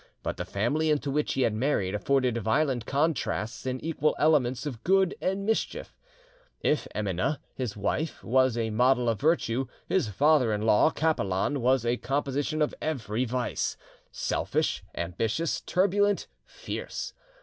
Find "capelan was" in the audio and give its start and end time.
10.89-11.85